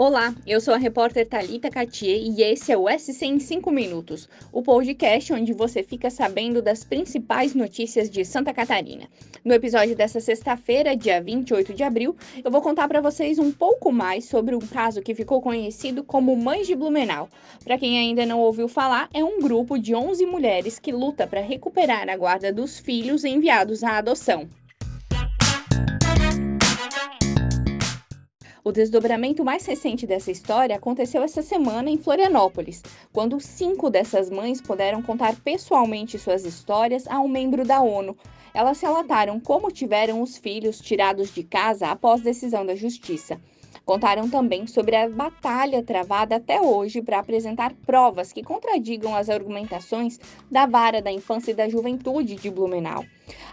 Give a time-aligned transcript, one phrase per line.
[0.00, 4.28] Olá, eu sou a repórter Talita Catier e esse é o SC em 5 minutos,
[4.52, 9.08] o podcast onde você fica sabendo das principais notícias de Santa Catarina.
[9.44, 13.90] No episódio dessa sexta-feira, dia 28 de abril, eu vou contar para vocês um pouco
[13.90, 17.28] mais sobre um caso que ficou conhecido como Mães de Blumenau.
[17.64, 21.40] Para quem ainda não ouviu falar, é um grupo de 11 mulheres que luta para
[21.40, 24.48] recuperar a guarda dos filhos enviados à adoção.
[28.68, 34.60] O desdobramento mais recente dessa história aconteceu essa semana em Florianópolis, quando cinco dessas mães
[34.60, 38.14] puderam contar pessoalmente suas histórias a um membro da ONU.
[38.52, 43.40] Elas relataram como tiveram os filhos tirados de casa após decisão da justiça.
[43.84, 50.18] Contaram também sobre a batalha travada até hoje para apresentar provas que contradigam as argumentações
[50.50, 53.04] da Vara da Infância e da Juventude de Blumenau.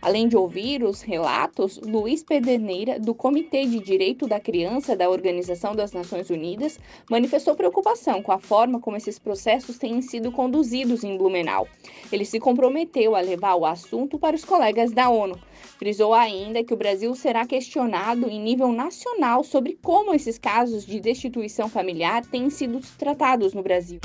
[0.00, 5.74] Além de ouvir os relatos, Luiz Pederneira, do Comitê de Direito da Criança da Organização
[5.74, 6.78] das Nações Unidas,
[7.10, 11.66] manifestou preocupação com a forma como esses processos têm sido conduzidos em Blumenau.
[12.12, 15.38] Ele se comprometeu a levar o assunto para os colegas da ONU.
[15.78, 20.98] Frisou ainda que o Brasil será questionado em nível nacional sobre como esses casos de
[20.98, 24.00] destituição familiar têm sido tratados no Brasil.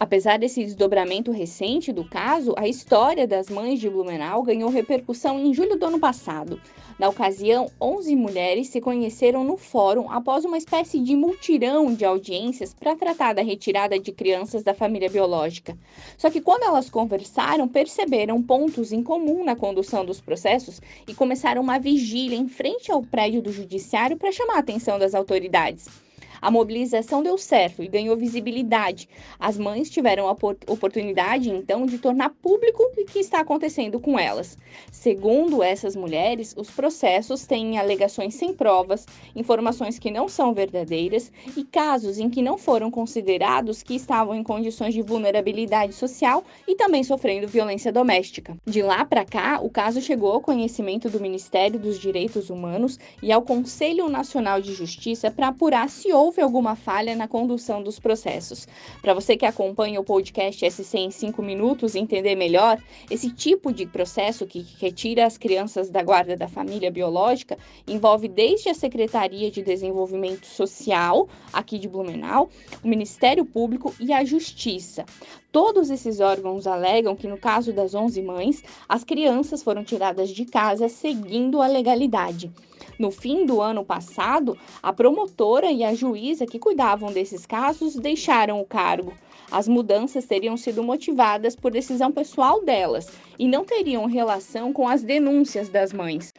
[0.00, 5.52] Apesar desse desdobramento recente do caso, a história das mães de Blumenau ganhou repercussão em
[5.52, 6.60] julho do ano passado.
[7.00, 12.72] Na ocasião, 11 mulheres se conheceram no fórum após uma espécie de multirão de audiências
[12.72, 15.76] para tratar da retirada de crianças da família biológica.
[16.16, 21.60] Só que quando elas conversaram, perceberam pontos em comum na condução dos processos e começaram
[21.60, 26.07] uma vigília em frente ao prédio do judiciário para chamar a atenção das autoridades.
[26.40, 29.08] A mobilização deu certo e ganhou visibilidade.
[29.38, 34.56] As mães tiveram a oportunidade, então, de tornar público o que está acontecendo com elas.
[34.90, 41.64] Segundo essas mulheres, os processos têm alegações sem provas, informações que não são verdadeiras e
[41.64, 47.02] casos em que não foram considerados que estavam em condições de vulnerabilidade social e também
[47.02, 48.56] sofrendo violência doméstica.
[48.64, 53.32] De lá para cá, o caso chegou ao conhecimento do Ministério dos Direitos Humanos e
[53.32, 57.98] ao Conselho Nacional de Justiça para apurar se houve houve alguma falha na condução dos
[57.98, 58.68] processos.
[59.00, 62.78] Para você que acompanha o podcast SC em 5 minutos entender melhor,
[63.10, 67.56] esse tipo de processo que retira as crianças da guarda da família biológica
[67.86, 72.50] envolve desde a Secretaria de Desenvolvimento Social, aqui de Blumenau,
[72.84, 75.06] o Ministério Público e a Justiça.
[75.50, 80.44] Todos esses órgãos alegam que, no caso das 11 mães, as crianças foram tiradas de
[80.44, 82.52] casa seguindo a legalidade.
[82.98, 88.60] No fim do ano passado, a promotora e a juíza que cuidavam desses casos deixaram
[88.60, 89.12] o cargo.
[89.52, 95.04] As mudanças teriam sido motivadas por decisão pessoal delas e não teriam relação com as
[95.04, 96.34] denúncias das mães.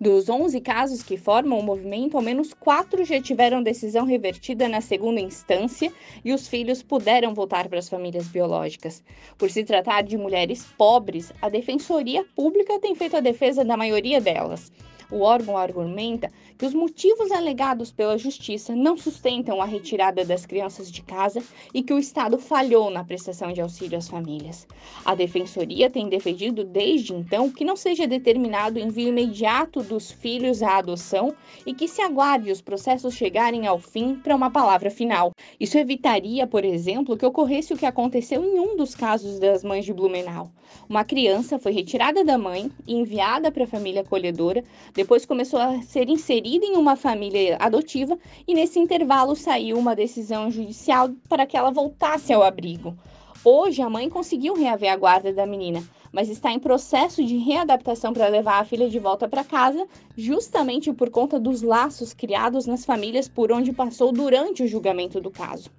[0.00, 4.80] Dos 11 casos que formam o movimento, ao menos quatro já tiveram decisão revertida na
[4.80, 5.92] segunda instância
[6.24, 9.04] e os filhos puderam voltar para as famílias biológicas.
[9.38, 14.20] Por se tratar de mulheres pobres, a Defensoria Pública tem feito a defesa da maioria
[14.20, 14.72] delas.
[15.10, 20.90] O órgão argumenta que os motivos alegados pela Justiça não sustentam a retirada das crianças
[20.90, 21.42] de casa
[21.74, 24.68] e que o Estado falhou na prestação de auxílio às famílias.
[25.04, 30.62] A Defensoria tem defendido desde então que não seja determinado o envio imediato dos filhos
[30.62, 31.34] à adoção
[31.66, 35.32] e que se aguarde os processos chegarem ao fim para uma palavra final.
[35.58, 39.84] Isso evitaria, por exemplo, que ocorresse o que aconteceu em um dos casos das mães
[39.84, 40.52] de Blumenau.
[40.88, 44.62] Uma criança foi retirada da mãe e enviada para a família acolhedora,
[45.00, 50.50] depois começou a ser inserida em uma família adotiva e nesse intervalo saiu uma decisão
[50.50, 52.94] judicial para que ela voltasse ao abrigo.
[53.42, 58.12] Hoje a mãe conseguiu reaver a guarda da menina, mas está em processo de readaptação
[58.12, 62.84] para levar a filha de volta para casa, justamente por conta dos laços criados nas
[62.84, 65.70] famílias por onde passou durante o julgamento do caso.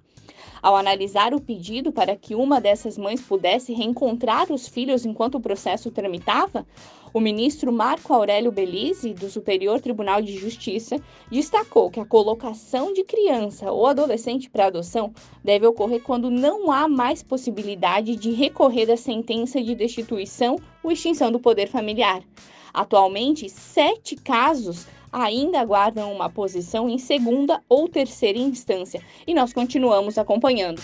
[0.62, 5.40] Ao analisar o pedido para que uma dessas mães pudesse reencontrar os filhos enquanto o
[5.40, 6.64] processo tramitava,
[7.12, 13.02] o ministro Marco Aurélio Belize, do Superior Tribunal de Justiça, destacou que a colocação de
[13.02, 18.96] criança ou adolescente para adoção deve ocorrer quando não há mais possibilidade de recorrer da
[18.96, 22.22] sentença de destituição ou extinção do poder familiar.
[22.72, 30.16] Atualmente, sete casos ainda aguardam uma posição em segunda ou terceira instância e nós continuamos
[30.16, 30.80] acompanhando.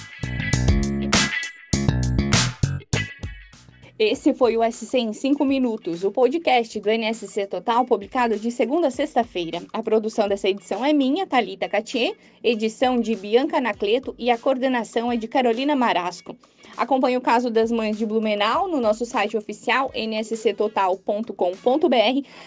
[3.99, 8.87] Esse foi o SC em 5 minutos, o podcast do NSC Total, publicado de segunda
[8.87, 9.61] a sexta-feira.
[9.73, 15.11] A produção dessa edição é minha, Talita Catier, edição de Bianca Nacleto e a coordenação
[15.11, 16.37] é de Carolina Marasco.
[16.77, 21.35] Acompanhe o caso das mães de Blumenau no nosso site oficial nsctotal.com.br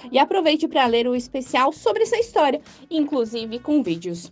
[0.10, 4.32] e aproveite para ler o especial sobre essa história, inclusive com vídeos.